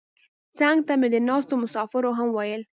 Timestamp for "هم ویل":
2.19-2.61